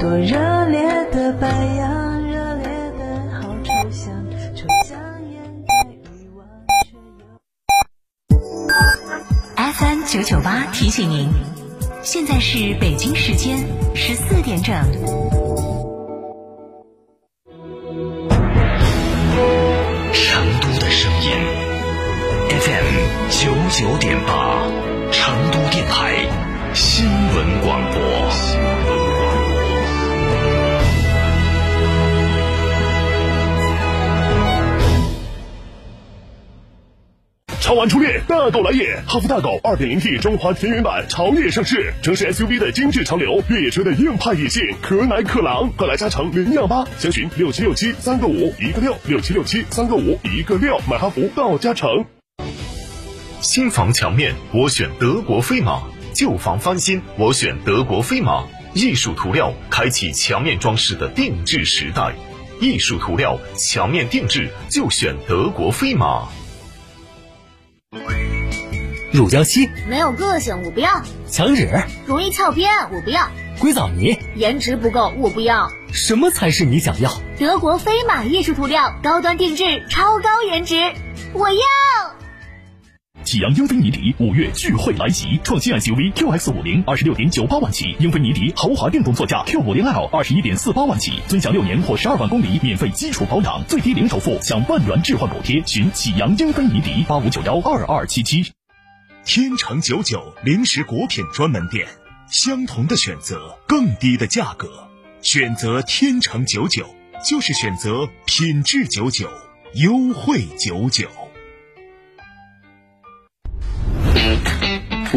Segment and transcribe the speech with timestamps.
[0.00, 0.80] 多热烈
[1.10, 2.64] 的白羊，热烈
[2.98, 3.04] 的
[3.40, 4.12] 好抽象，
[4.54, 4.98] 抽象
[5.30, 5.72] 掩盖
[6.12, 6.46] 欲望，
[6.84, 7.22] 却又。
[9.72, 11.28] FM 九九八提醒您，
[12.02, 13.58] 现在是北京时间
[13.94, 14.74] 十四点整。
[20.12, 21.30] 成都的声音
[22.50, 22.96] ，FM
[23.30, 24.66] 九九点八，
[25.12, 26.26] 成都电台
[26.74, 27.98] 新闻广播。
[37.60, 39.02] 超玩初恋，大狗来也！
[39.06, 52.06] 哈弗大狗 2.0T 中华田园版潮野上市，城市 SUV 的精致潮流，越野车的硬派野性，可奶可狼，快来加诚零幺八，详询六七六七三个五一个六六七六七三个五一个六，买哈弗到加诚。
[53.40, 55.82] 新房墙面，我选德国飞马；
[56.18, 58.42] 旧房翻新，我选德国飞马。
[58.74, 62.12] 艺术涂料开启墙面装饰的定制时代，
[62.60, 66.26] 艺术涂料墙面定制就选德国飞马。
[69.12, 70.90] 乳胶漆、没有个性，我不要；
[71.30, 71.70] 墙纸、
[72.04, 73.28] 容易翘边，我不要；
[73.60, 75.70] 硅藻泥、颜值不够，我不要。
[75.92, 77.12] 什么才是你想要？
[77.38, 80.74] 德国飞马艺术涂料，高端定制，超高颜值，
[81.32, 81.58] 我要。
[83.28, 95.62] 启阳英菲尼迪五月聚会来袭，创新 SUV QX 五零二十六点九八万起，英菲尼迪豪华电动座驾 Q 五零 L 二十一点四八万起，尊享六年或十二万公里免费基础保养，最低零首付享万元置换补贴。
[95.66, 98.50] 寻启阳英菲尼迪八五九幺二二七七。
[99.26, 101.86] 天成九九零食果品专门店，
[102.30, 104.88] 相同的选择，更低的价格，
[105.20, 106.86] 选择天成九九
[107.22, 109.28] 就是选择品质九九，
[109.74, 111.10] 优惠九九。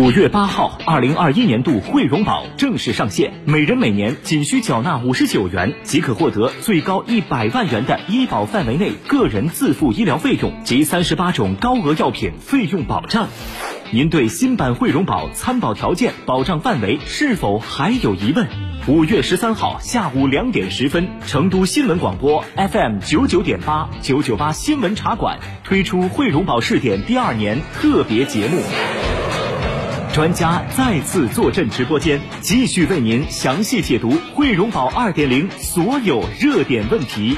[0.02, 13.28] 五月八号，二零二一年度汇荣保正式上线，每人每年仅需缴纳五十九元，即可获得最高一百万元的医保范围内个人自付医疗费用及三十八种高额药品费用保障。
[13.92, 18.48] 您对新版汇荣保参保条件、保障范围是否还有疑问？
[18.88, 28.64] 五月十三号下午两点十分，成都新闻广播 FM 九九点八九九八新闻茶馆推出汇荣保试点第二年特别节目。
[30.14, 37.38] 专家再次坐镇直播间，继续为您详细解读汇融宝二点零所有热点问题。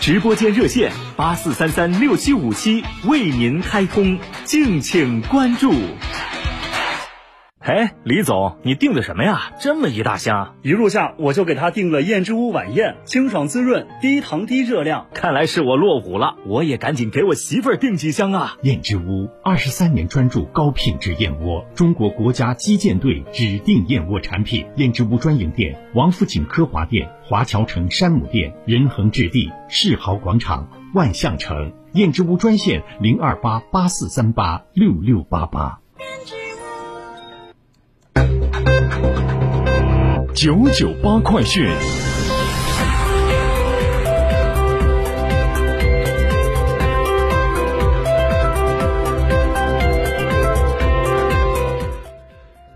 [0.00, 5.72] 直播间热线八四三三六七五七为您开通，敬请关注。
[7.60, 9.52] 哎，李总，你订的什么呀？
[9.60, 10.54] 这么一大箱！
[10.62, 15.08] 一入夏我就给他订了燕之屋晚宴，清爽滋润，低糖低热量。
[15.12, 18.56] 看来是我落伍了，我也赶紧给我媳妇儿订几箱啊！
[18.62, 24.64] 燕之屋二十三年专注高品质燕窝，中国国家击剑队指定燕窝产品。
[24.76, 31.74] 燕之屋专营店：王府井科华店、华侨城山姆店、仁恒置地、世豪广场、万象城。
[31.92, 35.80] 燕之屋专线零二八八四三八六六八八。
[40.42, 41.68] 九九八快讯。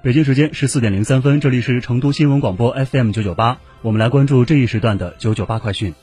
[0.02, 5.94] 北京时间十四点零三分，这里是成都新闻广播 FM 九九八，我们来关注这一时段的九九八快讯。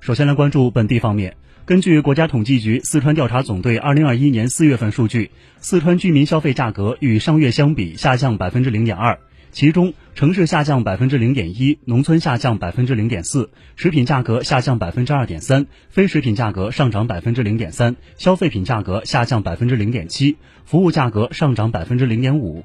[0.00, 1.36] 首先来关注本地方面。
[1.68, 5.30] 根据国家统计局四川调查总队二零二一年四月份数据，
[5.60, 9.18] 四川居民消费价格与上月相比下降百分之零点二，
[9.52, 22.64] 其中城市下降百分之零点一，农村下降百分之零点四，食品价格下降百分之二点三，非食品价格上涨百分之零点三，消费品价格下降百分之零点七，服务价格上涨百分之零点五。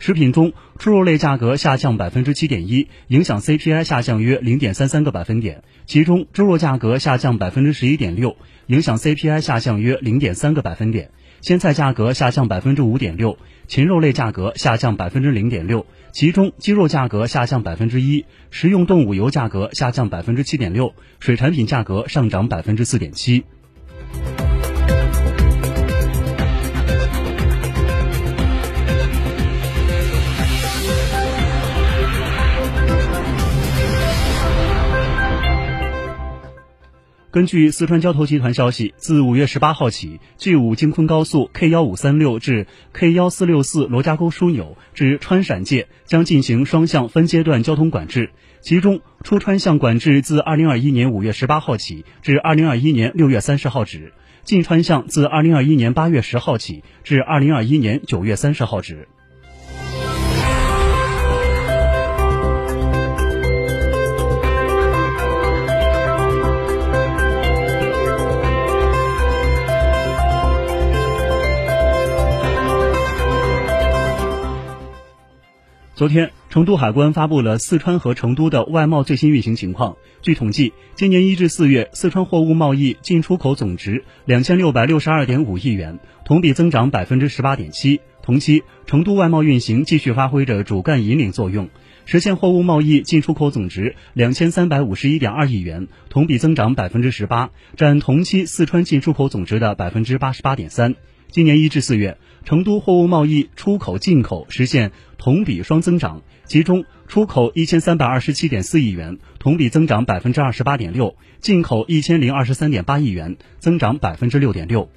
[0.00, 5.62] 食品中，猪肉类价格下降百分之七点一，影响 CPI 下降约零点三三个百分点。
[5.84, 8.34] 其中，猪肉价格下降百分之十一点六，
[8.66, 11.10] 影响 CPI 下降约零点三个百分点。
[11.42, 13.36] 鲜菜价格下降百分之五点六，
[13.66, 23.44] 禽肉类价格下降百分之零点六，其中鸡肉价格下降百分之一，食用动物油价格下降百分之七点六，水产品价格上涨百分之四点七。
[37.32, 48.30] 根据四川交投集团消息，自五月十八号起，G 五京昆高速 K 幺五三六至 K 幺四六四罗家沟枢纽至川陕界将进行双向分阶段交通管制。
[48.62, 54.12] 其中，出川向管制自二零二一年五月十八号起至二零二一年六月三十号止，
[54.42, 59.06] 进川向自二零二一年八月十号起至二零二一年九月三十号止。
[76.00, 79.98] 昨天，成都海关发布了四川和成都的外贸最新运行情况。
[80.22, 88.00] 据统计，今年一至四月，四川货物贸易进出口总值两千六百六十二点五亿元，同比增长百分之十八点七。
[88.22, 91.68] 同期，成都外贸运行继续发挥着主干引领作用，
[92.06, 100.94] 实现货物贸易进出口总值两千三百五十一点二亿元，同比增长百分之十八，占同期四川进出口总值的百分之八十八点三。
[101.30, 114.90] 今年一至四月，成都货物贸易出口进口实现同比双增长，其中出口一千三百二十七点四亿元，同比增长百分之二十八点六；进口一千零二十三点八亿元，增长百分之六点六。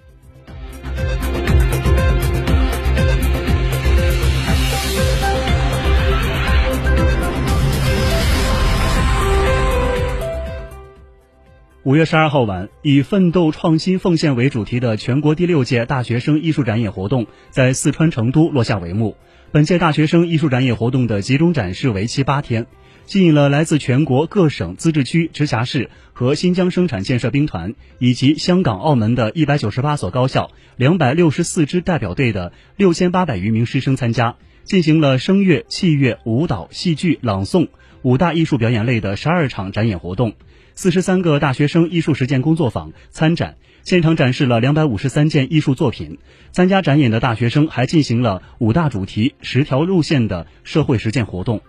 [11.85, 19.18] 五月十二号晚，以“奋斗、创新、奉献”为主题的全国第六届大学生艺术展演活动在四川成都落下帷幕。
[19.51, 22.68] 本届大学生艺术展演活动的集中展示为期八天，
[23.06, 37.68] 吸引了来自全国各省、自治区、直辖市和新疆生产建设兵团以及香港、澳门的一百九十八所高校、两百六十四支代表队的六千八百余名师生参加，进行了声乐、器乐、舞蹈、戏剧、朗诵
[38.04, 40.34] 五大艺术表演类的十二场展演活动。
[40.76, 46.18] 四十三个大学生艺术实践工作坊参展，现场展示了两百五十三件艺术作品。
[46.52, 51.62] 参加展演的大学生还进行了五大主题、十条路线的社会实践活动。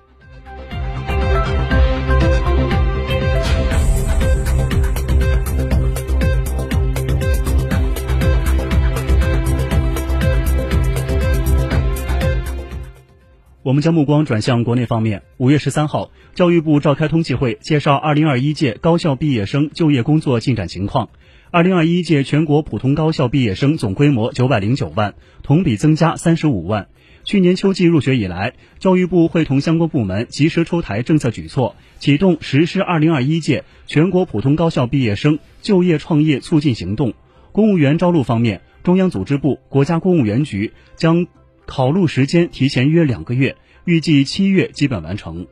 [13.65, 15.23] 我们将目光转向国内方面。
[15.39, 21.09] 五月十三号，教育部召开通气会，介绍二零二一届高校毕业生就业工作进展情况。
[21.51, 26.89] 二零二一届全国普通高校毕业生总规模九百零九万，同比增加三十五万。
[27.25, 37.15] 去年秋季入学以来，教育部会同相关部门及时出台政策举措，启动实施二零二一届全国普通高校毕业生就业创业促进行动。
[37.51, 41.27] 公务员招录方面，中央组织部、国家公务员局将。
[41.67, 45.47] 考录时间提前约两个月，预计七月基本完成。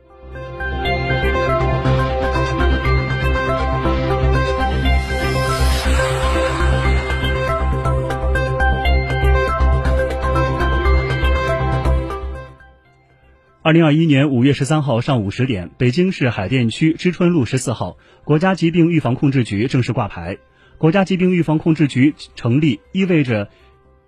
[13.65, 20.37] 二零二一年五月十三号上午十点，北京市海淀区知春路十四号，国家疾病预防控制局正式挂牌。
[20.77, 23.49] 国家疾病预防控制局成立，意味着。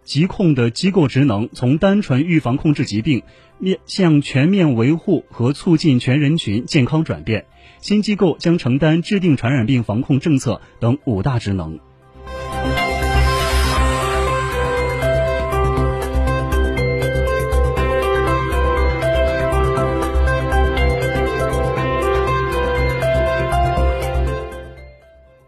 [0.06, 3.24] 疾控的机构职能从单纯预防控制疾病，
[3.58, 7.46] 面向全面维护和促进全人群健康转变。
[7.82, 11.80] 新机构将承担制定传染病防控政策等五大职能。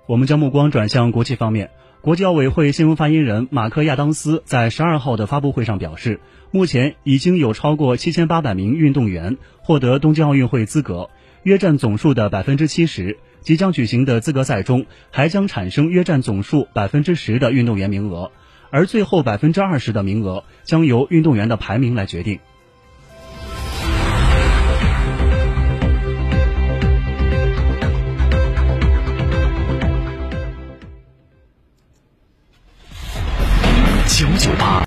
[0.08, 1.70] 我们将目光转向国际方面。
[2.00, 11.10] 国际奥委会新闻发言人马克亚当斯在十二号的发布会上表示，目前已经有超过七千八百名运动员获得东京奥运会资格，
[11.44, 13.18] 约占总数的百分之七十。
[13.42, 18.32] 即将举行的资格赛中，还将产生约占总数百分之十的运动员名额，
[18.70, 22.40] 而最后百分之二十的名额将由运动员的排名来决定。